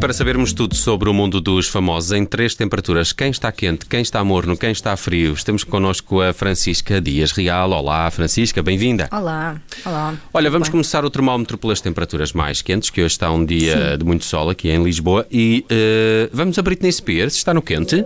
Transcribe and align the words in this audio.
Para 0.00 0.14
sabermos 0.14 0.54
tudo 0.54 0.74
sobre 0.74 1.10
o 1.10 1.12
mundo 1.12 1.42
dos 1.42 1.68
famosos 1.68 2.12
em 2.12 2.24
três 2.24 2.54
temperaturas, 2.54 3.12
quem 3.12 3.30
está 3.30 3.52
quente, 3.52 3.84
quem 3.84 4.00
está 4.00 4.24
morno, 4.24 4.56
quem 4.56 4.72
está 4.72 4.96
frio, 4.96 5.34
estamos 5.34 5.62
connosco 5.62 6.22
a 6.22 6.32
Francisca 6.32 7.02
Dias 7.02 7.32
Real. 7.32 7.70
Olá, 7.70 8.10
Francisca, 8.10 8.62
bem-vinda. 8.62 9.08
Olá, 9.12 9.60
olá. 9.84 10.14
Olha, 10.32 10.50
vamos 10.50 10.68
bem? 10.68 10.72
começar 10.72 11.04
o 11.04 11.10
termómetro 11.10 11.58
pelas 11.58 11.82
temperaturas 11.82 12.32
mais 12.32 12.62
quentes, 12.62 12.88
que 12.88 13.02
hoje 13.02 13.12
está 13.12 13.30
um 13.30 13.44
dia 13.44 13.92
Sim. 13.92 13.98
de 13.98 14.04
muito 14.06 14.24
sol 14.24 14.48
aqui 14.48 14.70
em 14.70 14.82
Lisboa. 14.82 15.26
E 15.30 15.66
uh, 15.70 16.30
vamos 16.32 16.58
a 16.58 16.62
Britney 16.62 16.90
Spears, 16.90 17.34
está 17.34 17.52
no 17.52 17.60
quente? 17.60 18.02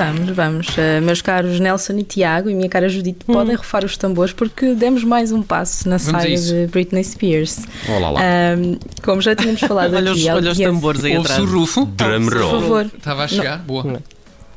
Vamos, 0.00 0.30
vamos. 0.30 0.68
Uh, 0.68 1.02
meus 1.02 1.20
caros 1.20 1.60
Nelson 1.60 1.98
e 1.98 2.04
Tiago 2.04 2.48
e 2.48 2.54
minha 2.54 2.70
cara 2.70 2.88
Judite 2.88 3.18
hum. 3.28 3.34
podem 3.34 3.54
rufar 3.54 3.84
os 3.84 3.98
tambores 3.98 4.32
porque 4.32 4.74
demos 4.74 5.04
mais 5.04 5.30
um 5.30 5.42
passo 5.42 5.86
na 5.86 5.98
vamos 5.98 6.22
saga 6.22 6.36
de 6.36 6.66
Britney 6.68 7.04
Spears. 7.04 7.66
Olá 7.86 8.10
lá. 8.10 8.20
Uh, 8.20 8.78
como 9.02 9.20
já 9.20 9.36
tínhamos 9.36 9.60
falado 9.60 9.94
olha 9.94 10.10
aqui... 10.12 10.20
Os, 10.20 10.26
olha 10.34 10.52
os 10.52 10.58
tambores 10.58 11.04
aí 11.04 11.18
Ouve-se 11.18 11.40
o 11.42 11.44
rufo. 11.44 11.84
Drum 11.84 12.28
roll. 12.30 12.50
Por 12.50 12.60
favor. 12.60 12.90
Estava 12.96 13.24
a 13.24 13.28
chegar. 13.28 13.58
Não. 13.58 13.64
Boa. 13.66 14.02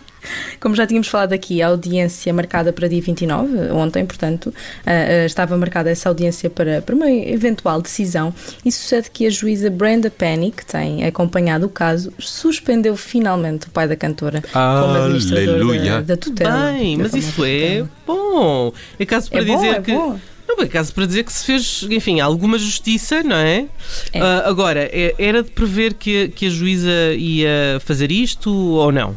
Como 0.60 0.76
já 0.76 0.86
tínhamos 0.86 1.08
falado 1.08 1.34
aqui, 1.34 1.62
a 1.62 1.68
audiência 1.68 2.34
marcada 2.34 2.74
para 2.74 2.88
dia 2.88 3.02
29, 3.02 3.72
ontem, 3.72 4.06
portanto, 4.06 4.48
uh, 4.48 5.26
estava 5.26 5.58
marcada 5.58 5.90
essa 5.90 6.10
audiência 6.10 6.50
para, 6.50 6.82
para 6.82 6.96
uma 6.96 7.10
eventual 7.10 7.82
decisão 7.82 8.34
e 8.64 8.72
sucede 8.72 9.10
que 9.10 9.26
a 9.26 9.30
juíza 9.30 9.70
Brenda 9.70 10.10
Penny, 10.10 10.52
que 10.52 10.66
tem 10.66 11.06
acompanhado 11.06 11.66
o 11.66 11.70
caso, 11.70 12.14
suspendeu 12.20 12.96
finalmente 12.96 13.68
o 13.68 13.72
pai 13.72 13.88
da 13.88 13.96
cantora 13.96 14.42
como 14.42 14.96
administrador 14.96 15.78
da, 15.78 16.02
da 16.02 16.18
tutela. 16.18 16.72
Bem, 16.72 16.98
mas 16.98 17.14
isso 17.14 17.44
é 17.46 17.86
bom. 18.06 18.74
É 19.00 19.06
caso 19.06 19.30
para 19.30 19.42
é 19.42 19.44
dizer 19.44 19.56
bom, 19.58 19.66
é 19.66 19.82
que... 19.82 19.92
Bom. 19.94 20.20
Não, 20.48 20.64
é 20.64 20.68
caso 20.68 20.92
para 20.96 21.06
dizer 21.06 21.24
que 21.24 21.32
se 21.32 21.46
fez, 21.46 21.86
enfim, 21.92 22.20
alguma 22.20 22.58
justiça, 22.58 23.22
não 23.22 23.36
é? 23.36 23.68
é. 24.12 24.20
Uh, 24.20 24.26
agora, 24.46 24.90
era 25.20 25.44
de 25.44 25.52
prever 25.52 25.94
que, 25.94 26.30
que 26.30 26.48
a 26.48 26.50
juíza 26.50 27.14
ia 27.16 27.80
fazer 27.82 28.12
isto 28.12 28.52
ou 28.52 28.92
não? 28.92 29.16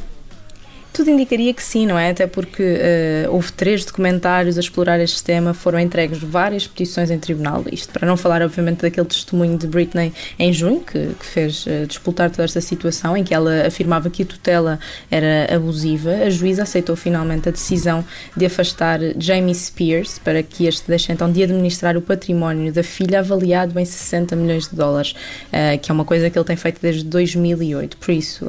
Tudo 0.92 1.08
indicaria 1.08 1.54
que 1.54 1.62
sim, 1.62 1.86
não 1.86 1.98
é? 1.98 2.10
Até 2.10 2.26
porque 2.26 2.62
uh, 2.62 3.32
houve 3.32 3.50
três 3.52 3.82
documentários 3.82 4.58
a 4.58 4.60
explorar 4.60 5.00
este 5.00 5.24
tema, 5.24 5.54
foram 5.54 5.80
entregues 5.80 6.18
várias 6.18 6.66
petições 6.66 7.10
em 7.10 7.18
tribunal, 7.18 7.64
isto 7.72 7.90
para 7.90 8.06
não 8.06 8.14
falar, 8.14 8.42
obviamente, 8.42 8.82
daquele 8.82 9.06
testemunho 9.06 9.56
de 9.56 9.66
Britney 9.66 10.12
em 10.38 10.52
junho, 10.52 10.80
que, 10.80 11.14
que 11.18 11.24
fez 11.24 11.64
uh, 11.64 11.86
disputar 11.86 12.30
toda 12.30 12.44
esta 12.44 12.60
situação, 12.60 13.16
em 13.16 13.24
que 13.24 13.32
ela 13.32 13.66
afirmava 13.66 14.10
que 14.10 14.22
a 14.22 14.26
tutela 14.26 14.78
era 15.10 15.54
abusiva. 15.54 16.10
A 16.10 16.28
juíza 16.28 16.64
aceitou 16.64 16.94
finalmente 16.94 17.48
a 17.48 17.52
decisão 17.52 18.04
de 18.36 18.44
afastar 18.44 19.00
Jamie 19.18 19.54
Spears 19.54 20.18
para 20.18 20.42
que 20.42 20.66
este 20.66 20.88
deixe 20.88 21.10
então 21.10 21.32
de 21.32 21.42
administrar 21.42 21.96
o 21.96 22.02
património 22.02 22.70
da 22.70 22.82
filha, 22.82 23.20
avaliado 23.20 23.80
em 23.80 23.84
60 23.86 24.36
milhões 24.36 24.68
de 24.68 24.76
dólares, 24.76 25.12
uh, 25.12 25.78
que 25.80 25.90
é 25.90 25.94
uma 25.94 26.04
coisa 26.04 26.28
que 26.28 26.38
ele 26.38 26.44
tem 26.44 26.56
feito 26.56 26.80
desde 26.82 27.04
2008. 27.04 27.96
Por 27.96 28.10
isso, 28.10 28.46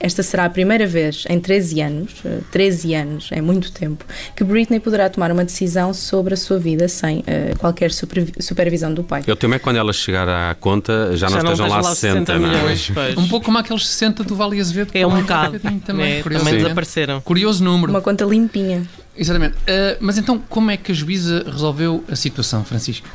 esta 0.00 0.22
será 0.22 0.46
a 0.46 0.50
primeira 0.50 0.86
vez 0.86 1.24
em 1.28 1.38
13 1.38 1.73
13 1.74 1.80
anos, 1.80 2.14
13 2.50 2.94
anos 2.94 3.28
é 3.32 3.40
muito 3.40 3.72
tempo, 3.72 4.04
que 4.36 4.44
Britney 4.44 4.80
poderá 4.80 5.08
tomar 5.08 5.32
uma 5.32 5.44
decisão 5.44 5.92
sobre 5.92 6.34
a 6.34 6.36
sua 6.36 6.58
vida 6.58 6.88
sem 6.88 7.18
uh, 7.20 7.58
qualquer 7.58 7.90
super, 7.90 8.26
supervisão 8.40 8.92
do 8.92 9.02
pai. 9.02 9.24
Eu 9.26 9.36
temo 9.36 9.54
é 9.54 9.58
quando 9.58 9.76
ela 9.76 9.92
chegar 9.92 10.28
à 10.28 10.54
conta 10.54 11.16
já, 11.16 11.28
já 11.28 11.42
não 11.42 11.52
estejam 11.52 11.68
lá, 11.68 11.76
lá 11.80 11.94
60, 11.94 12.32
60 12.32 12.38
milhões. 12.38 12.90
Pois. 12.92 13.16
Um 13.16 13.28
pouco 13.28 13.46
como 13.46 13.58
aqueles 13.58 13.86
60 13.86 14.24
do 14.24 14.36
Vale 14.36 14.60
Azevedo. 14.60 14.90
É 14.94 15.06
um 15.06 15.20
bocado. 15.20 15.58
também, 15.84 16.18
é, 16.18 16.22
também 16.22 16.56
desapareceram. 16.56 17.20
Curioso 17.20 17.62
número. 17.64 17.90
Uma 17.90 18.00
conta 18.00 18.24
limpinha. 18.24 18.82
Exatamente. 19.16 19.56
Uh, 19.56 19.96
mas 20.00 20.18
então, 20.18 20.38
como 20.48 20.70
é 20.70 20.76
que 20.76 20.92
a 20.92 20.94
juíza 20.94 21.44
resolveu 21.46 22.04
a 22.10 22.16
situação, 22.16 22.64
Francisco? 22.64 23.06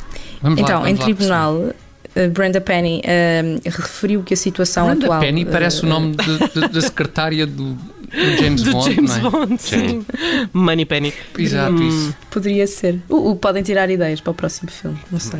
Vamos 0.42 0.60
então, 0.60 0.80
lá, 0.80 0.86
vamos 0.86 1.00
em 1.00 1.04
tribunal, 1.04 1.74
Brenda 2.34 2.60
Penny 2.60 3.02
uh, 3.02 3.70
referiu 3.70 4.24
que 4.24 4.34
a 4.34 4.38
situação 4.38 4.88
Brenda 4.88 5.06
atual. 5.06 5.20
Penny 5.20 5.46
parece 5.46 5.84
uh, 5.84 5.86
o 5.86 5.90
nome 5.90 6.16
da 6.16 6.82
secretária 6.82 7.46
do 7.46 7.78
do 8.10 8.38
James 8.38 8.62
do 8.64 8.72
Bond, 8.72 8.96
James 8.96 9.18
não 9.18 9.18
é? 9.18 9.32
Bond, 9.32 9.62
sim. 9.62 10.06
Money 10.54 10.86
Penny. 10.86 11.14
Exato, 11.38 11.74
hum, 11.74 11.88
isso. 11.88 12.16
Poderia 12.30 12.68
ser. 12.68 13.00
Uh, 13.10 13.32
uh, 13.32 13.36
podem 13.36 13.64
tirar 13.64 13.90
ideias 13.90 14.22
para 14.22 14.32
o 14.32 14.34
próximo 14.34 14.70
filme, 14.72 14.98
não 15.12 15.20
sei. 15.20 15.40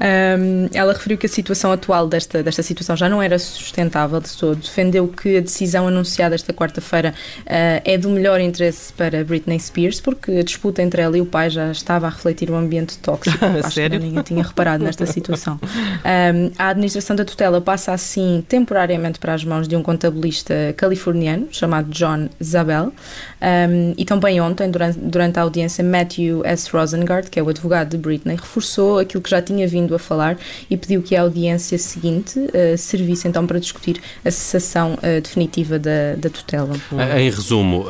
Um, 0.00 0.68
ela 0.72 0.92
referiu 0.92 1.18
que 1.18 1.26
a 1.26 1.28
situação 1.28 1.72
atual 1.72 2.08
desta, 2.08 2.42
desta 2.42 2.62
situação 2.62 2.96
já 2.96 3.08
não 3.08 3.22
era 3.22 3.38
sustentável 3.38 4.20
de 4.20 4.30
todo. 4.36 4.56
Defendeu 4.56 5.08
que 5.08 5.38
a 5.38 5.40
decisão 5.40 5.88
anunciada 5.88 6.34
esta 6.34 6.52
quarta-feira 6.52 7.14
uh, 7.40 7.82
é 7.84 7.98
do 7.98 8.10
melhor 8.10 8.40
interesse 8.40 8.92
para 8.92 9.24
Britney 9.24 9.58
Spears, 9.58 10.00
porque 10.00 10.32
a 10.32 10.42
disputa 10.42 10.82
entre 10.82 11.02
ela 11.02 11.16
e 11.16 11.20
o 11.20 11.26
pai 11.26 11.50
já 11.50 11.70
estava 11.70 12.06
a 12.06 12.10
refletir 12.10 12.50
um 12.50 12.56
ambiente 12.56 12.98
tóxico. 12.98 13.38
Acho 13.64 13.74
Sério? 13.74 13.98
que 13.98 14.06
ninguém 14.06 14.22
tinha 14.22 14.42
reparado 14.42 14.84
nesta 14.84 15.06
situação. 15.06 15.58
Um, 15.62 16.50
a 16.58 16.68
administração 16.68 17.16
da 17.16 17.24
tutela 17.24 17.60
passa 17.60 17.92
assim 17.92 18.44
temporariamente 18.48 19.18
para 19.18 19.34
as 19.34 19.44
mãos 19.44 19.66
de 19.66 19.76
um 19.76 19.82
contabilista 19.82 20.74
californiano 20.76 21.48
chamado 21.50 21.90
John 21.90 22.09
John 22.10 22.28
Zabel. 22.42 22.92
Um, 23.40 23.94
e 23.96 24.04
também 24.04 24.40
ontem, 24.40 24.70
durante, 24.70 24.98
durante 24.98 25.38
a 25.38 25.42
audiência, 25.42 25.82
Matthew 25.82 26.44
S. 26.44 26.70
Rosengard, 26.70 27.30
que 27.30 27.38
é 27.38 27.42
o 27.42 27.48
advogado 27.48 27.90
de 27.90 27.98
Britney, 27.98 28.36
reforçou 28.36 28.98
aquilo 28.98 29.22
que 29.22 29.30
já 29.30 29.40
tinha 29.40 29.66
vindo 29.66 29.94
a 29.94 29.98
falar 29.98 30.36
e 30.68 30.76
pediu 30.76 31.02
que 31.02 31.16
a 31.16 31.22
audiência 31.22 31.78
seguinte 31.78 32.38
uh, 32.38 32.76
servisse 32.76 33.28
então 33.28 33.46
para 33.46 33.58
discutir 33.58 34.00
a 34.24 34.30
cessação 34.30 34.94
uh, 34.94 35.20
definitiva 35.20 35.78
da, 35.78 36.14
da 36.16 36.28
tutela. 36.28 36.76
Em 37.18 37.30
resumo, 37.30 37.86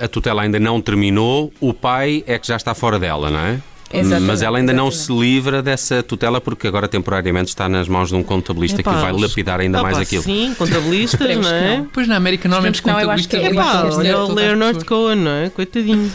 a 0.00 0.08
tutela 0.08 0.42
ainda 0.42 0.58
não 0.58 0.80
terminou, 0.80 1.52
o 1.60 1.72
pai 1.72 2.24
é 2.26 2.38
que 2.38 2.46
já 2.46 2.56
está 2.56 2.74
fora 2.74 2.98
dela, 2.98 3.30
não 3.30 3.38
é? 3.38 3.60
Exatamente, 3.92 4.26
mas 4.26 4.40
ela 4.42 4.58
ainda 4.58 4.72
exatamente. 4.72 4.94
não 4.96 5.00
se 5.00 5.12
livra 5.12 5.60
dessa 5.62 6.02
tutela 6.02 6.40
porque 6.40 6.66
agora 6.68 6.86
temporariamente 6.86 7.48
está 7.48 7.68
nas 7.68 7.88
mãos 7.88 8.08
de 8.10 8.14
um 8.14 8.22
contabilista 8.22 8.80
Epá, 8.80 8.94
que 8.94 9.00
vai 9.00 9.12
lapidar 9.12 9.60
ainda 9.60 9.82
mais 9.82 9.98
aquilo. 9.98 10.22
Sim, 10.22 10.54
contabilistas, 10.56 11.36
não 11.38 11.50
é? 11.50 11.84
Pois 11.92 12.06
na 12.06 12.16
América 12.16 12.48
normalmente 12.48 12.86
não, 12.86 13.00
eu 13.00 13.10
acho 13.10 13.28
que 13.28 13.36
é- 13.36 13.46
Epá, 13.46 13.50
Epá, 13.86 13.94
olha 13.96 14.18
o 14.20 14.32
Leonard 14.32 14.84
Cohen, 14.84 15.16
não 15.16 15.30
é? 15.32 15.50
Coitadinho. 15.50 16.10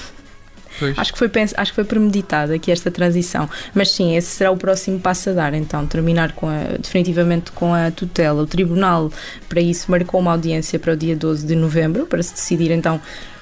Pois. 0.77 0.97
Acho 0.99 1.13
que, 1.13 1.19
foi, 1.19 1.31
acho 1.55 1.71
que 1.71 1.75
foi 1.75 1.83
premeditada 1.85 2.53
aqui 2.55 2.69
esta 2.69 2.91
transição. 2.91 3.49
Mas 3.73 3.91
sim, 3.91 4.15
esse 4.17 4.27
será 4.31 4.51
o 4.51 4.57
próximo 4.57 4.99
passo 4.99 5.29
a 5.29 5.33
dar. 5.33 5.53
Então, 5.53 5.85
terminar 5.87 6.33
com 6.33 6.49
a- 6.49 6.77
definitivamente 6.77 7.51
com 7.53 7.73
a 7.73 7.91
tutela. 7.91 8.41
O 8.43 8.45
Tribunal, 8.47 9.09
para 9.47 9.61
isso, 9.61 9.89
marcou 9.89 10.19
uma 10.19 10.31
audiência 10.31 10.77
para 10.77 10.91
o 10.91 10.95
dia 10.97 11.15
12 11.15 11.45
de 11.45 11.55
novembro, 11.55 12.05
para 12.05 12.21
se 12.21 12.33
decidir 12.33 12.71
então. 12.71 12.99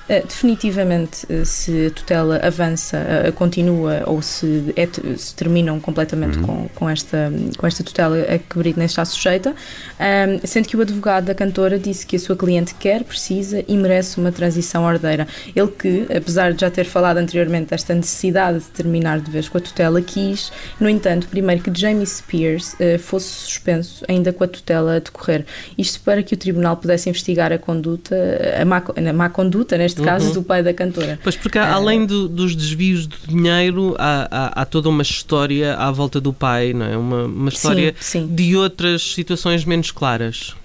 Eh, 0.10 0.22
definitivamente 0.22 1.26
eh, 1.30 1.46
se 1.46 1.88
a 1.88 1.92
tutela 1.92 2.38
avança, 2.44 2.98
eh, 2.98 3.32
continua 3.32 4.04
ou 4.06 4.22
se, 4.22 4.74
é 4.76 4.88
se 5.18 5.36
terminam 5.36 5.80
completamente 5.80 6.38
com, 6.40 6.68
com, 6.76 6.90
esta, 6.90 7.32
com 7.58 7.68
esta 7.68 7.84
tutela 7.84 8.18
a 8.22 8.38
que 8.38 8.58
Britney 8.58 8.86
está 8.86 9.06
sujeita, 9.06 9.56
Ahm, 10.00 10.40
sendo 10.44 10.68
que 10.68 10.76
o 10.76 10.82
advogado 10.82 11.26
da 11.26 11.36
cantora 11.36 11.78
disse 11.80 12.06
que 12.06 12.16
a 12.16 12.20
sua 12.20 12.36
cliente 12.36 12.74
quer, 12.76 13.04
precisa 13.04 13.64
e 13.68 13.78
merece 13.78 14.18
uma 14.18 14.32
transição 14.32 14.84
ordeira. 14.84 15.28
Ele 15.56 15.68
que, 15.68 16.08
apesar 16.16 16.54
de 16.54 16.62
já 16.62 16.70
ter 16.70 16.86
falado 16.86 17.18
anteriormente 17.18 17.70
desta 17.70 17.94
necessidade 17.94 18.60
de 18.60 18.66
terminar 18.66 19.20
de 19.20 19.32
vez 19.32 19.48
com 19.48 19.58
a 19.58 19.62
tutela, 19.62 20.02
quis, 20.02 20.52
no 20.80 20.90
entanto, 20.90 21.28
primeiro 21.28 21.62
que 21.62 21.72
Jamie 21.74 22.06
Spears 22.06 22.76
eh, 22.80 22.98
fosse 22.98 23.28
suspenso 23.28 24.04
ainda 24.08 24.34
com 24.34 24.44
a 24.44 24.48
tutela 24.48 24.96
a 24.96 25.00
decorrer. 25.00 25.46
Isto 25.78 26.02
para 26.02 26.24
que 26.24 26.34
o 26.34 26.38
tribunal 26.38 26.78
pudesse 26.78 27.10
investigar 27.10 27.54
a 27.54 27.58
conduta, 27.58 28.16
a 28.60 28.66
má, 28.66 28.84
a 28.84 29.14
má 29.14 29.30
conduta, 29.30 29.78
neste 29.78 29.93
caso, 30.02 30.34
do 30.34 30.42
pai 30.44 30.64
da 30.64 30.74
cantora. 30.74 31.20
Pois, 31.24 31.36
porque 31.36 31.58
há- 31.60 31.66
Ah. 31.66 31.76
além 31.76 32.06
do- 32.06 32.28
dos 32.28 32.56
desvios 32.56 33.08
de 33.08 33.16
dinheiro, 33.28 33.96
há, 34.00 34.28
há- 34.32 34.62
há 34.62 34.66
toda 34.66 34.90
uma 34.90 35.02
história 35.04 35.76
à 35.76 35.92
volta 35.92 36.20
do 36.22 36.32
pai, 36.34 36.74
não 36.74 36.86
é? 36.86 36.98
Uma, 36.98 37.24
uma 37.26 37.50
história 37.50 37.94
sim. 38.00 38.28
de 38.28 38.56
outras 38.56 39.14
situações 39.14 39.66
menos 39.66 39.92
claras. 39.92 40.56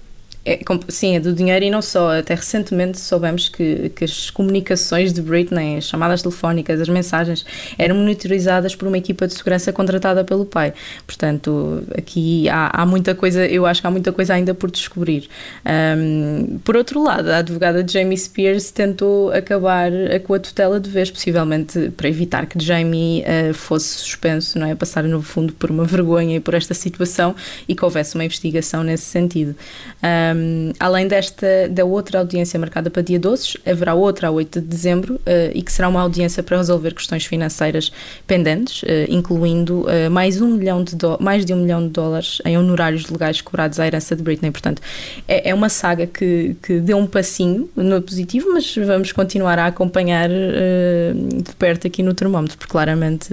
É, 0.45 0.59
sim, 0.89 1.17
é 1.17 1.21
do 1.21 1.33
dinheiro 1.33 1.65
e 1.65 1.71
não 1.71 1.83
só. 1.83 2.19
Até 2.19 2.35
recentemente 2.35 2.99
soubemos 2.99 3.49
que, 3.49 3.91
que 3.91 4.05
as 4.05 4.31
comunicações 4.31 5.13
de 5.13 5.21
Britney, 5.21 5.77
as 5.77 5.85
chamadas 5.85 6.23
telefónicas, 6.23 6.81
as 6.81 6.89
mensagens, 6.89 7.45
eram 7.77 7.97
monitorizadas 7.97 8.75
por 8.75 8.89
uma 8.89 8.97
equipa 8.97 9.27
de 9.27 9.35
segurança 9.35 9.73
contratada 9.73 10.25
pelo 10.25 10.47
pai. 10.47 10.73
Portanto, 11.07 11.83
aqui 11.97 12.49
há, 12.49 12.83
há 12.83 12.87
muita 12.87 13.15
coisa, 13.15 13.47
eu 13.47 13.67
acho 13.67 13.81
que 13.81 13.87
há 13.87 13.91
muita 13.91 14.11
coisa 14.11 14.35
ainda 14.35 14.55
por 14.55 14.71
descobrir. 14.71 15.29
Ahm, 15.65 16.59
por 16.65 16.77
outro 16.77 17.03
lado, 17.03 17.29
a 17.31 17.39
advogada 17.39 17.85
de 17.85 17.93
Jamie 17.93 18.17
Spears 18.17 18.71
tentou 18.71 19.31
acabar 19.33 19.91
com 20.25 20.35
a 20.35 20.39
tutela 20.39 20.81
de 20.81 20.89
vez, 20.89 21.11
possivelmente 21.11 21.91
para 21.97 22.09
evitar 22.09 22.47
que 22.47 22.59
Jamie 22.59 23.23
ah, 23.27 23.53
fosse 23.53 23.89
suspenso, 23.99 24.59
não 24.59 24.67
é? 24.67 24.75
Passar 24.75 25.05
no 25.05 25.21
fundo 25.21 25.53
por 25.53 25.71
uma 25.71 25.85
vergonha 25.85 26.37
e 26.37 26.41
por 26.41 26.55
esta 26.55 26.73
situação 26.73 27.35
e 27.69 27.75
que 27.75 27.85
houvesse 27.85 28.15
uma 28.15 28.25
investigação 28.25 28.83
nesse 28.83 29.05
sentido. 29.05 29.55
Ahm, 30.03 30.38
Um, 30.39 30.73
além 30.79 31.09
desta, 31.09 31.69
da 31.69 31.85
outra 31.85 32.21
audiência 32.21 32.59
marcada 32.59 32.91
para 32.91 33.03
dia 33.03 33.19
12, 33.19 33.59
haverá 33.67 33.95
outra 33.95 34.29
a 34.29 34.31
8 34.31 34.61
de 34.61 34.67
dezembro 34.67 35.15
uh, 35.15 35.21
e 35.53 35.63
que 35.63 35.73
será 35.73 35.89
uma 35.89 36.01
audiência 36.01 36.43
para 36.43 36.57
resolver 36.57 36.95
questões 36.95 37.27
financeiras 37.27 37.91
pendentes, 38.27 38.83
uh, 38.83 38.87
incluindo 39.09 39.83
uh, 39.83 40.11
mais, 40.11 40.41
um 40.41 40.55
milhão 40.55 40.85
de 40.85 40.97
mais 41.21 41.45
de 41.45 41.53
um 41.53 41.57
milhão 41.59 41.83
de 41.83 41.89
dólares 41.89 42.41
em 42.45 42.57
honorários 42.57 43.09
legais 43.09 43.41
cobrados 43.41 43.81
à 43.81 43.87
herança 43.87 44.15
de 44.15 44.23
Britney. 44.23 44.51
Portanto, 44.51 44.81
é, 45.27 45.51
é 45.51 45.55
uma 45.55 45.69
saga 45.69 46.07
que, 46.07 46.57
que 46.63 46.81
deu 46.81 46.99
um 46.99 47.07
passinho 47.07 47.69
no 47.75 48.01
positivo, 48.01 48.51
mas 48.53 48.75
vamos 48.77 49.13
continuar 49.13 49.59
a 49.59 49.67
acompanhar 49.67 50.29
de 50.29 51.55
perto 51.59 51.87
aqui 51.87 52.03
no 52.03 52.15
termómetro, 52.15 52.57
porque 52.59 52.71
claramente 52.71 53.29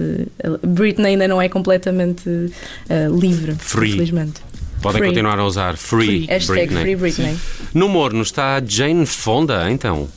Britney 0.62 1.12
ainda 1.12 1.28
não 1.28 1.40
é 1.40 1.48
completamente 1.48 2.28
livre, 3.10 3.54
Free. 3.58 3.90
infelizmente. 3.90 4.45
Podem 4.80 4.98
Free. 4.98 5.08
continuar 5.08 5.38
a 5.38 5.44
usar 5.44 5.76
Free, 5.76 6.26
Hashtag 6.26 6.66
Britney. 6.68 6.82
Free 6.82 6.96
Britney. 6.96 7.36
No 7.74 7.88
morno 7.88 8.22
está 8.22 8.62
Jane 8.64 9.06
Fonda, 9.06 9.70
então. 9.70 10.08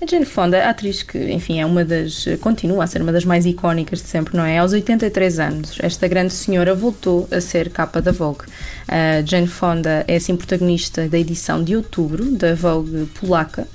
A 0.00 0.04
Jane 0.04 0.26
Fonda, 0.26 0.62
a 0.62 0.70
atriz 0.70 1.02
que, 1.02 1.18
enfim, 1.32 1.58
é 1.58 1.64
uma 1.64 1.82
das. 1.82 2.26
continua 2.40 2.84
a 2.84 2.86
ser 2.86 3.00
uma 3.00 3.12
das 3.12 3.24
mais 3.24 3.46
icónicas 3.46 4.02
de 4.02 4.08
sempre, 4.08 4.36
não 4.36 4.44
é? 4.44 4.58
Aos 4.58 4.72
83 4.72 5.38
anos, 5.38 5.78
esta 5.80 6.06
grande 6.06 6.34
senhora 6.34 6.74
voltou 6.74 7.26
a 7.30 7.40
ser 7.40 7.70
capa 7.70 8.02
da 8.02 8.12
Vogue. 8.12 8.44
A 8.86 9.22
Jane 9.24 9.46
Fonda 9.46 10.04
é, 10.06 10.16
assim, 10.16 10.36
protagonista 10.36 11.08
da 11.08 11.18
edição 11.18 11.64
de 11.64 11.74
outubro 11.74 12.26
da 12.32 12.54
Vogue 12.54 13.06
polaca, 13.18 13.66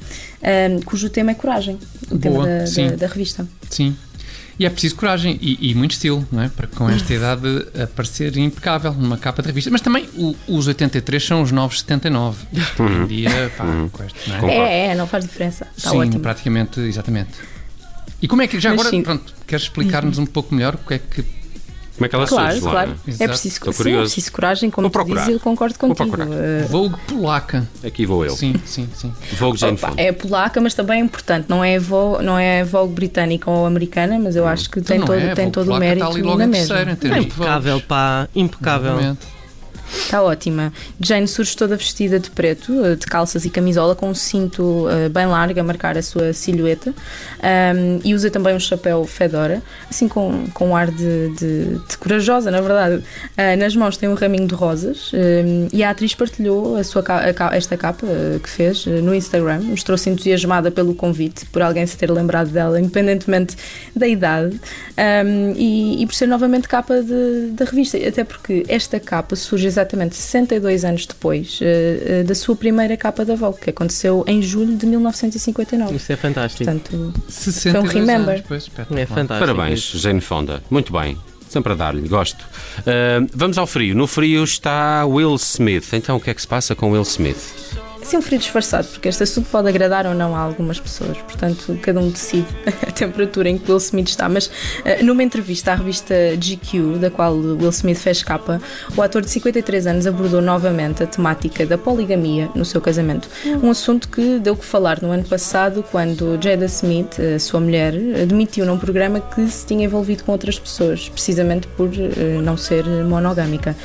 um, 0.44 0.81
cujo 0.81 1.10
tema 1.10 1.31
é 1.31 1.34
coragem, 1.34 1.80
o 2.12 2.19
tema 2.19 2.36
Boa, 2.36 2.48
da, 2.48 2.68
sim. 2.68 2.90
da, 2.90 2.96
da 2.98 3.08
revista. 3.08 3.48
Sim. 3.69 3.96
E 4.62 4.66
é 4.68 4.69
preciso 4.69 4.96
coragem 4.96 5.40
e, 5.42 5.72
e 5.72 5.74
muito 5.74 5.94
estilo, 5.94 6.24
não 6.31 6.40
é? 6.44 6.48
Para 6.48 6.68
com 6.68 6.88
esta 6.88 7.12
idade 7.12 7.42
aparecer 7.81 8.38
impecável 8.38 8.94
numa 8.94 9.18
capa 9.18 9.42
de 9.42 9.48
revista. 9.48 9.72
Mas 9.72 9.81
também 9.81 10.08
o- 10.16 10.36
os 10.48 10.68
83 10.68 11.25
são 11.25 11.42
os 11.42 11.52
novos 11.52 11.80
79. 11.80 12.46
Hoje 12.78 12.94
em 12.94 13.08
dia, 13.08 13.52
pá, 13.58 13.66
com 13.92 14.04
este, 14.04 14.30
não 14.30 14.48
é? 14.48 14.54
É, 14.56 14.86
é, 14.92 14.96
não 14.96 15.08
faz 15.08 15.25
diferença. 15.25 15.66
Está 15.75 15.90
Sim, 15.90 15.98
ótimo. 15.98 16.19
praticamente, 16.19 16.80
exatamente. 16.80 17.31
E 18.22 18.28
como 18.28 18.44
é 18.44 18.48
que, 18.48 18.60
já 18.60 18.69
Mas 18.69 18.81
agora, 18.81 18.90
sim. 18.96 19.02
pronto, 19.02 19.34
queres 19.48 19.63
explicar-nos 19.66 20.19
um 20.19 20.28
pouco 20.28 20.54
melhor 20.54 20.75
o 20.75 20.78
que 20.78 20.94
é 20.94 21.00
que. 21.00 21.25
Como 21.95 22.05
é 22.05 22.09
que 22.09 22.15
ela 22.15 22.25
Claro, 22.27 22.51
surge, 22.51 22.61
claro. 22.61 22.75
Laura? 22.89 22.97
É 23.19 23.27
preciso, 23.27 23.55
sim, 23.73 23.93
é 23.93 23.97
preciso 23.99 24.31
coragem, 24.31 24.69
como 24.71 24.85
Vou 24.85 24.91
tu 24.91 24.93
procurar. 24.93 25.21
dizes, 25.21 25.33
eu 25.35 25.39
concordo 25.39 25.77
contigo. 25.77 26.15
Uh, 26.23 26.67
Vogue 26.67 26.95
polaca. 27.07 27.67
Aqui 27.83 28.05
vou 28.05 28.25
eu. 28.25 28.31
Sim, 28.31 28.55
sim, 28.65 28.88
sim. 28.95 29.13
Vogue 29.38 29.57
Jane 29.59 29.73
Opa, 29.77 29.93
é 29.97 30.11
polaca, 30.11 30.59
mas 30.61 30.73
também 30.73 31.01
é 31.01 31.03
importante. 31.03 31.45
Não 31.49 31.63
é 31.63 31.77
Vogue, 31.77 32.23
não 32.23 32.39
é 32.39 32.63
Vogue 32.63 32.93
britânica 32.93 33.49
ou 33.51 33.65
americana, 33.65 34.17
mas 34.19 34.35
eu 34.35 34.47
acho 34.47 34.69
que 34.69 34.79
Então 34.79 34.97
tem 34.97 35.05
todo, 35.05 35.19
é, 35.19 35.35
tem 35.35 35.51
todo 35.51 35.63
o 35.63 35.65
polaca 35.67 35.85
mérito 35.85 36.38
na 36.38 36.47
mesma. 36.47 36.95
de 36.95 37.07
Impecável, 37.19 37.81
pá, 37.81 38.27
impecável. 38.35 38.91
Exatamente. 38.93 39.40
Está 39.93 40.21
ótima. 40.23 40.71
Jane 40.99 41.27
surge 41.27 41.55
toda 41.55 41.75
vestida 41.75 42.19
de 42.19 42.29
preto, 42.31 42.83
eh, 42.85 42.95
de 42.95 43.05
calças 43.05 43.45
e 43.45 43.49
camisola, 43.49 43.93
com 43.95 44.09
um 44.09 44.13
cinto 44.15 44.88
eh, 44.89 45.09
bem 45.09 45.25
largo 45.25 45.59
a 45.59 45.63
marcar 45.63 45.97
a 45.97 46.01
sua 46.01 46.31
silhueta 46.33 46.91
um, 47.43 47.99
e 48.03 48.13
usa 48.13 48.29
também 48.29 48.55
um 48.55 48.59
chapéu 48.59 49.05
fedora, 49.05 49.61
assim 49.89 50.07
com, 50.07 50.45
com 50.53 50.69
um 50.69 50.75
ar 50.75 50.89
de, 50.91 51.29
de- 51.35 51.79
de 51.88 51.97
corajosa, 51.99 52.49
na 52.51 52.61
verdade. 52.61 53.03
Ah, 53.38 53.55
nas 53.57 53.75
mãos 53.75 53.97
tem 53.97 54.07
um 54.07 54.13
raminho 54.13 54.47
de 54.47 54.55
rosas 54.55 55.11
um, 55.13 55.67
e 55.73 55.83
a 55.83 55.89
atriz 55.89 56.13
partilhou 56.15 56.75
a 56.77 56.83
sua, 56.83 57.03
a 57.07 57.55
esta 57.55 57.75
capa 57.77 58.07
que 58.41 58.49
fez 58.49 58.85
no 58.85 59.13
Instagram, 59.13 59.61
mostrou-se 59.61 60.09
entusiasmada 60.09 60.71
pelo 60.71 60.93
convite, 60.95 61.45
por 61.47 61.61
alguém 61.61 61.85
se 61.85 61.97
ter 61.97 62.09
lembrado 62.11 62.49
dela, 62.49 62.79
independentemente 62.79 63.55
da 63.95 64.07
idade, 64.07 64.59
um, 65.25 65.53
e, 65.55 66.01
e 66.01 66.05
por 66.05 66.15
ser 66.15 66.27
novamente 66.27 66.67
capa 66.67 67.01
de- 67.01 67.51
da 67.51 67.65
revista, 67.65 67.97
até 67.97 68.23
porque 68.23 68.63
esta 68.67 68.99
capa 68.99 69.35
surge 69.35 69.67
exatamente 69.67 69.81
62 69.86 70.86
anos 70.86 71.06
depois 71.06 71.60
eh, 71.62 72.04
eh, 72.06 72.24
da 72.24 72.36
sua 72.36 72.56
primeira 72.56 72.95
capa 72.98 73.24
da 73.25 73.36
Vogue, 73.36 73.60
que 73.60 73.69
aconteceu 73.69 74.24
em 74.28 74.42
julho 74.42 74.75
de 74.75 74.86
1959. 74.86 75.95
Isso 75.95 76.12
é 76.12 76.16
fantástico. 76.16 76.63
Portanto, 76.63 77.13
62 77.28 77.94
remember. 77.94 78.36
anos, 78.36 78.45
pois, 78.48 78.63
espetacular. 78.63 79.01
É 79.01 79.06
fantástico. 79.06 79.54
Parabéns, 79.54 79.80
Jane 79.80 80.22
Fonda. 80.22 80.62
Muito 80.69 80.92
bem. 80.94 81.18
Sempre 81.50 81.74
a 81.74 81.75
dar-lhe, 81.75 82.07
gosto. 82.07 82.45
Ah, 82.88 83.25
vamos 83.33 83.57
ao 83.57 83.68
frio. 83.68 83.94
No 83.94 84.07
frio 84.07 84.44
está 84.44 85.06
Will 85.06 85.36
Smith. 85.36 85.92
Então, 85.94 86.16
o 86.16 86.19
que 86.19 86.30
é 86.30 86.34
que 86.34 86.42
se 86.42 86.48
passa 86.48 86.74
com 86.74 86.92
Will 86.92 87.01
Smith? 87.01 87.90
Um 88.18 88.21
frio 88.21 88.39
disfarçado, 88.39 88.88
porque 88.88 89.07
este 89.07 89.24
assunto 89.24 89.48
pode 89.50 89.69
agradar 89.69 90.06
ou 90.06 90.13
não 90.13 90.36
a 90.36 90.39
algumas 90.39 90.80
pessoas, 90.80 91.18
portanto, 91.18 91.77
cada 91.81 92.00
um 92.00 92.09
decide 92.09 92.48
a 92.88 92.92
temperatura 92.92 93.50
em 93.50 93.57
que 93.57 93.71
Will 93.71 93.77
Smith 93.77 94.09
está. 94.09 94.27
Mas 94.27 94.51
eh, 94.83 95.03
numa 95.03 95.24
entrevista 95.24 95.71
à 95.71 95.75
revista 95.75 96.13
GQ, 96.38 96.98
da 97.00 97.09
qual 97.09 97.36
Will 97.36 97.69
Smith 97.69 97.98
fez 97.98 98.24
capa, 98.24 98.62
o 98.95 99.01
ator 99.01 99.21
de 99.21 99.30
53 99.30 99.88
anos 99.88 100.07
abordou 100.07 100.42
novamente 100.42 101.03
a 101.03 101.07
temática 101.07 101.65
da 101.65 101.77
poligamia 101.77 102.50
no 102.56 102.65
seu 102.65 102.81
casamento. 102.81 103.30
Um 103.62 103.69
assunto 103.69 104.09
que 104.09 104.39
deu 104.39 104.56
que 104.56 104.65
falar 104.65 105.01
no 105.01 105.12
ano 105.12 105.24
passado, 105.24 105.83
quando 105.92 106.38
Jada 106.42 106.65
Smith, 106.65 107.19
a 107.19 107.39
sua 107.39 107.59
mulher, 107.59 107.94
admitiu 108.21 108.65
num 108.65 108.77
programa 108.77 109.19
que 109.19 109.48
se 109.48 109.65
tinha 109.65 109.86
envolvido 109.86 110.24
com 110.24 110.31
outras 110.31 110.57
pessoas, 110.57 111.07
precisamente 111.09 111.68
por 111.68 111.89
eh, 111.94 112.42
não 112.42 112.57
ser 112.57 112.86
monogâmica. 112.86 113.75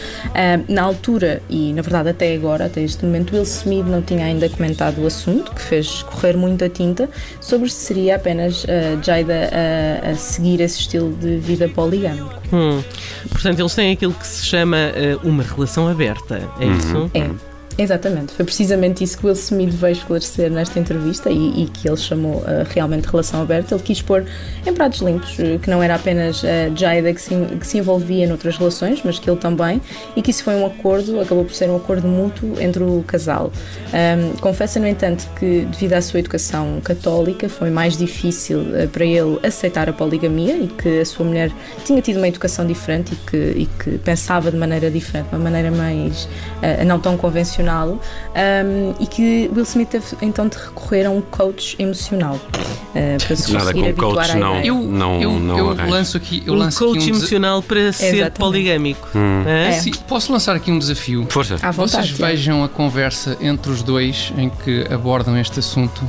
Na 0.68 0.82
altura, 0.82 1.42
e 1.48 1.72
na 1.72 1.82
verdade 1.82 2.10
até 2.10 2.34
agora, 2.34 2.66
até 2.66 2.82
este 2.82 3.04
momento, 3.04 3.34
Will 3.34 3.42
Smith 3.42 3.86
não 3.86 4.02
tinha 4.06 4.24
ainda 4.24 4.48
comentado 4.48 5.02
o 5.02 5.06
assunto, 5.06 5.52
que 5.52 5.60
fez 5.60 6.02
correr 6.02 6.36
muita 6.36 6.68
tinta, 6.68 7.08
sobre 7.40 7.68
se 7.68 7.86
seria 7.86 8.16
apenas 8.16 8.64
a 8.68 9.02
Jada 9.02 9.50
a, 9.52 10.10
a 10.10 10.14
seguir 10.14 10.60
esse 10.60 10.80
estilo 10.80 11.12
de 11.14 11.36
vida 11.38 11.68
poligâmico. 11.68 12.34
Hum. 12.52 12.82
Portanto, 13.30 13.60
eles 13.60 13.74
têm 13.74 13.92
aquilo 13.92 14.14
que 14.14 14.26
se 14.26 14.44
chama 14.44 14.76
eh, 14.76 15.16
uma 15.22 15.42
relação 15.42 15.88
aberta. 15.88 16.40
É 16.60 16.66
isso? 16.66 17.10
É. 17.14 17.55
Exatamente, 17.78 18.32
foi 18.32 18.44
precisamente 18.44 19.04
isso 19.04 19.18
que 19.18 19.26
Will 19.26 19.34
Smith 19.34 19.70
veio 19.70 19.92
esclarecer 19.92 20.50
nesta 20.50 20.80
entrevista 20.80 21.30
e, 21.30 21.64
e 21.64 21.66
que 21.66 21.86
ele 21.86 21.96
chamou 21.98 22.36
uh, 22.36 22.66
realmente 22.70 23.06
relação 23.06 23.42
aberta. 23.42 23.74
Ele 23.74 23.82
quis 23.82 24.00
pôr 24.00 24.24
em 24.64 24.72
pratos 24.72 25.00
limpos 25.02 25.38
uh, 25.38 25.58
que 25.58 25.68
não 25.68 25.82
era 25.82 25.94
apenas 25.94 26.42
a 26.42 26.74
Jada 26.74 27.12
que 27.12 27.20
se, 27.20 27.34
que 27.60 27.66
se 27.66 27.76
envolvia 27.76 28.26
noutras 28.26 28.56
relações, 28.56 29.02
mas 29.04 29.18
que 29.18 29.28
ele 29.28 29.38
também, 29.38 29.82
e 30.16 30.22
que 30.22 30.30
isso 30.30 30.42
foi 30.42 30.54
um 30.54 30.64
acordo, 30.64 31.20
acabou 31.20 31.44
por 31.44 31.52
ser 31.52 31.68
um 31.68 31.76
acordo 31.76 32.08
mútuo 32.08 32.58
entre 32.58 32.82
o 32.82 33.04
casal. 33.06 33.52
Um, 33.92 34.38
confessa, 34.38 34.80
no 34.80 34.86
entanto, 34.86 35.28
que 35.38 35.66
devido 35.70 35.92
à 35.92 36.00
sua 36.00 36.20
educação 36.20 36.80
católica 36.82 37.46
foi 37.46 37.68
mais 37.68 37.94
difícil 37.94 38.60
uh, 38.60 38.88
para 38.88 39.04
ele 39.04 39.38
aceitar 39.42 39.86
a 39.86 39.92
poligamia 39.92 40.56
e 40.56 40.66
que 40.66 41.00
a 41.00 41.04
sua 41.04 41.26
mulher 41.26 41.52
tinha 41.84 42.00
tido 42.00 42.16
uma 42.16 42.28
educação 42.28 42.66
diferente 42.66 43.12
e 43.12 43.16
que, 43.30 43.36
e 43.36 43.68
que 43.78 43.98
pensava 43.98 44.50
de 44.50 44.56
maneira 44.56 44.90
diferente, 44.90 45.28
uma 45.30 45.40
maneira 45.40 45.70
mais 45.70 46.24
uh, 46.24 46.84
não 46.86 46.98
tão 46.98 47.18
convencional 47.18 47.65
um, 47.74 48.94
e 49.00 49.06
que 49.06 49.50
Will 49.54 49.64
Smith 49.64 49.88
teve 49.88 50.04
então 50.22 50.48
de 50.48 50.56
recorrer 50.56 51.06
a 51.06 51.10
um 51.10 51.20
coach 51.20 51.76
emocional 51.78 52.34
uh, 52.36 53.26
para 53.26 53.36
se 53.36 53.52
Nada 53.52 53.64
conseguir 53.72 53.80
com 53.94 54.04
habituar 54.06 54.26
coach, 54.28 54.38
não. 54.38 54.60
Eu, 54.60 54.74
Não- 54.82 55.20
eu, 55.22 55.32
não 55.38 55.58
eu 55.58 55.90
lanço 55.90 56.16
aqui, 56.16 56.42
eu 56.46 56.54
Um 56.54 56.56
lanço 56.56 56.78
coach 56.78 56.98
aqui 56.98 57.12
um 57.12 57.16
emocional 57.16 57.62
para 57.62 57.92
ser 57.92 58.06
Exatamente. 58.06 58.38
poligâmico. 58.38 59.08
Hum. 59.14 59.42
É? 59.46 59.68
É. 59.68 59.72
Sim, 59.72 59.92
posso 60.08 60.32
lançar 60.32 60.54
aqui 60.56 60.70
um 60.70 60.78
desafio? 60.78 61.26
Força. 61.28 61.54
À 61.62 61.70
vontade, 61.70 62.08
Vocês 62.08 62.10
vejam 62.10 62.62
a 62.64 62.68
conversa 62.68 63.36
entre 63.40 63.70
os 63.70 63.82
dois 63.82 64.32
em 64.36 64.48
que 64.48 64.84
abordam 64.90 65.36
este 65.38 65.58
assunto, 65.60 66.08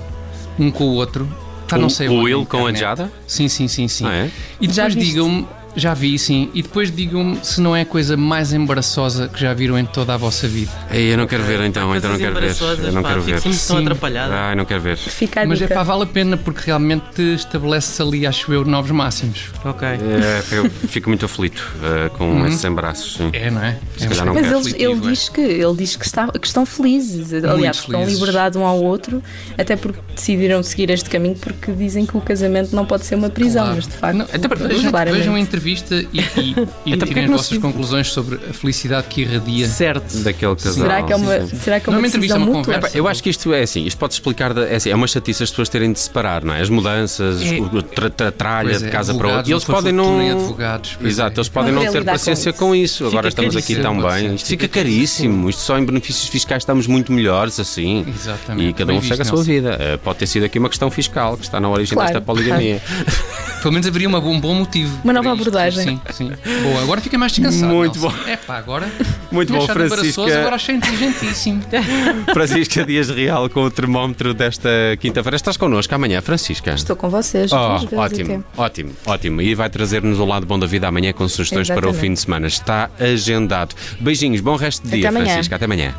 um 0.60 0.70
com 0.72 0.86
o 0.86 0.94
outro. 0.96 1.28
Tá, 1.68 1.78
não 1.78 1.90
sei 1.90 2.08
o 2.08 2.22
Will 2.22 2.46
com 2.46 2.66
a. 2.66 2.74
Jada? 2.74 3.12
Sim, 3.28 3.50
sim, 3.50 3.68
sim, 3.68 3.90
sim. 3.90 4.06
Ah, 4.08 4.14
é? 4.14 4.30
E 4.62 4.72
Já 4.72 4.88
depois 4.88 5.06
digam-me, 5.06 5.46
já 5.76 5.94
vi, 5.94 6.18
sim, 6.18 6.50
e 6.54 6.62
depois 6.64 6.90
digam-me 6.94 7.38
se 7.44 7.62
não 7.62 7.76
é 7.76 7.82
a 7.82 7.86
coisa 7.86 8.18
mais 8.18 8.52
embaraçosa 8.54 9.28
que 9.28 9.40
já 9.40 9.54
viram 9.54 9.78
em 9.78 9.86
toda 9.86 10.14
a 10.14 10.18
vossa 10.18 10.48
vida. 10.48 10.72
Ei, 10.92 11.14
eu 11.14 11.18
não 11.18 11.28
quero 11.28 11.44
ver 11.44 11.60
então, 11.62 11.96
então 11.96 12.12
não 12.12 12.18
quero 12.18 12.34
ver. 12.40 12.56
Eu 12.84 12.92
não 12.92 13.02
pá, 13.04 13.10
quero 13.10 13.22
ver. 13.22 13.40
sempre 13.42 13.58
tão 13.60 13.78
Sim. 13.78 13.82
atrapalhado. 13.84 14.34
Ai, 14.34 14.56
não 14.56 14.66
quero 14.66 14.82
ver. 14.82 14.98
Fica 14.98 15.46
Mas 15.46 15.62
é 15.62 15.68
pá, 15.68 15.84
vale 15.84 16.04
a 16.04 16.06
pena 16.08 16.36
porque 16.38 16.62
realmente 16.66 17.22
estabelece 17.22 18.02
ali, 18.02 18.26
acho 18.26 18.52
eu, 18.52 18.66
novos 18.66 18.92
máximos. 18.92 19.46
Ok. 19.64 19.88
É, 19.88 20.44
eu 20.56 20.70
fico 20.70 21.10
muito 21.10 21.26
aflito 21.26 21.72
eh, 21.84 22.10
com 22.18 22.28
Uhum. 22.28 22.48
esses 22.48 22.64
embaraços. 22.66 23.16
Sim. 23.18 23.30
É, 23.34 23.50
não 23.52 23.64
é? 23.64 23.78
Se 23.98 24.06
é 24.06 24.08
calhar 24.10 24.26
não 24.26 24.34
Mas 24.34 24.48
quero. 24.48 24.60
ele, 24.68 24.84
ele 24.84 24.94
é. 25.08 25.10
diz 25.12 25.30
que 25.30 25.42
ele 25.42 25.76
diz 25.78 25.96
que, 25.96 26.06
está, 26.06 26.28
que 26.28 26.48
estão 26.48 26.66
felizes, 26.66 27.32
aliás, 27.44 27.82
que 27.82 27.92
dão 27.92 28.02
felizes. 28.02 28.20
liberdade 28.20 28.58
um 28.58 28.66
ao 28.66 28.82
outro, 28.82 29.22
até 29.58 29.76
porque 29.76 30.00
decidiram 30.16 30.62
seguir 30.64 30.90
este 30.90 31.10
caminho 31.10 31.36
porque 31.36 31.72
dizem 31.72 32.06
que 32.06 32.18
o 32.18 32.22
casamento 32.22 32.76
não 32.76 32.86
pode 32.86 33.06
ser 33.06 33.16
uma 33.16 33.30
prisão, 33.30 33.64
Claro. 33.64 33.76
mas 33.76 33.88
de 33.88 33.94
facto, 33.94 34.18
Não, 34.18 34.26
até 34.26 34.48
porque 34.48 34.64
vejam, 34.68 34.92
vejam 34.92 35.36
a 35.36 35.40
entrevista 35.40 35.67
e, 35.72 36.20
e, 36.20 36.56
e 36.86 36.98
porque 36.98 37.06
tirem 37.06 37.24
as 37.26 37.30
não 37.30 37.38
vossas 37.38 37.50
se- 37.50 37.60
conclusões 37.60 38.08
sobre 38.12 38.36
a 38.50 38.54
felicidade 38.54 39.08
que 39.08 39.22
irradia. 39.22 39.68
Certo. 39.68 40.18
Daquele 40.20 40.56
casal. 40.56 40.74
Será 40.74 41.04
que 41.04 41.14
é 41.14 41.16
uma, 41.16 41.40
Sim, 41.42 41.48
sim. 41.48 41.58
será 41.58 41.80
que 41.80 41.90
é 41.90 41.92
Não 41.92 42.00
uma 42.00 42.00
é 42.00 42.02
uma 42.02 42.08
entrevista, 42.08 42.36
é 42.36 42.40
uma 42.40 42.46
mútua? 42.46 42.74
conversa. 42.76 42.98
Eu 42.98 43.08
acho 43.08 43.24
que 43.24 43.30
isto 43.30 43.54
é 43.54 43.62
assim, 43.62 43.86
isto 43.86 43.98
pode 43.98 44.14
explicar, 44.14 44.58
é, 44.58 44.76
assim, 44.76 44.90
é 44.90 44.96
uma 44.96 45.08
chatice 45.08 45.44
as 45.44 45.50
pessoas 45.50 45.70
terem 45.70 45.92
de 45.92 46.00
se 46.00 46.06
separar, 46.06 46.44
não 46.44 46.54
é? 46.54 46.62
As 46.62 46.70
mudanças, 46.70 47.42
É. 47.44 47.60
o 47.60 47.82
tra, 47.82 48.10
tra- 48.10 48.32
tralha 48.32 48.70
Pois 48.70 48.82
de 48.82 48.88
é, 48.88 48.90
casa 48.90 49.14
para 49.14 49.28
outra. 49.28 49.50
E 49.50 49.54
eles 49.54 49.64
podem 49.64 49.92
não. 49.94 50.20
advogados, 50.20 50.98
Exato, 51.04 51.32
é. 51.32 51.40
eles 51.40 51.50
podem 51.50 51.72
Não 51.74 51.84
não, 51.84 51.92
ter 51.92 52.00
lidar 52.00 52.12
com 52.14 52.18
paciência 52.18 52.50
isso. 52.50 52.60
com 52.60 52.76
isso. 52.76 53.06
Agora 53.08 53.28
estamos 53.28 53.56
aqui 53.56 53.76
tão 53.76 54.02
bem. 54.02 54.36
Isto 54.36 54.48
fica 54.48 54.68
caríssimo. 54.68 55.50
Isto 55.50 55.62
só 55.62 55.78
em 55.78 55.86
benefícios 55.86 56.28
fiscais 56.30 56.62
estamos 56.64 56.88
muito 56.88 57.12
melhores 57.12 57.60
assim. 57.60 58.06
Exatamente. 58.08 58.70
E 58.70 58.74
cada 58.74 58.94
um 58.94 59.02
segue 59.02 59.22
a 59.22 59.26
sua 59.26 59.44
vida. 59.44 59.78
Eh, 59.80 59.98
Pode 59.98 60.20
ter 60.20 60.28
sido 60.28 60.46
aqui 60.46 60.60
uma 60.60 60.70
questão 60.70 60.90
fiscal 60.90 61.36
que 61.38 61.44
está 61.44 61.60
na 61.60 61.70
origem 61.70 61.98
desta 61.98 62.22
poligamia. 62.22 62.82
Pelo 63.62 63.74
menos 63.74 63.88
haveria 63.88 64.08
uma, 64.08 64.20
um 64.20 64.40
bom 64.40 64.54
motivo. 64.54 65.00
Uma 65.04 65.14
nova 65.14 65.30
isto. 65.30 65.42
abordagem. 65.42 66.02
Sim, 66.12 66.30
sim. 66.30 66.32
Boa, 66.64 66.82
agora 66.82 67.02
fica 67.02 67.18
mais 67.18 67.32
descansado. 67.32 67.74
Muito 67.74 68.00
Nelson. 68.00 68.18
bom. 68.18 68.30
É 68.30 68.38
pá, 68.38 68.58
agora. 68.58 68.92
Muito 69.32 69.52
bom, 69.52 69.68
Francisca. 69.68 70.40
Agora 70.40 70.56
achei 70.56 70.76
inteligentíssimo. 70.76 71.62
Francisca 72.34 72.86
Dias 72.86 73.10
Real 73.10 73.50
com 73.50 73.64
o 73.64 73.72
termómetro 73.72 74.34
desta 74.34 74.70
quinta-feira. 75.00 75.36
Estás 75.36 75.58
connosco 75.58 75.94
amanhã, 75.94 76.22
Francisca? 76.22 76.72
Estou 76.74 76.96
com 76.96 77.10
vocês. 77.10 77.52
Oh, 77.52 77.56
ótimo, 77.56 78.44
ótimo, 78.56 78.96
ótimo. 79.06 79.42
E 79.42 79.56
vai 79.56 79.70
trazer-nos 79.70 80.20
o 80.20 80.26
lado 80.26 80.46
bom 80.46 80.58
da 80.58 80.68
vida 80.68 80.88
amanhã 80.88 81.12
com 81.14 81.28
sugestões 81.28 81.68
para 81.68 81.78
o 81.78 81.90
Exatamente. 81.90 82.00
fim 82.02 82.14
de 82.14 82.20
semana. 82.20 82.48
Está 82.48 82.90
agendado. 83.00 83.76
Beijinhos, 84.00 84.42
bom 84.42 84.56
resto 84.56 84.84
de 84.84 84.90
Até 84.90 84.98
dia, 84.98 85.10
amanhã. 85.10 85.26
Francisca. 85.26 85.56
Até 85.56 85.66
amanhã. 85.66 85.94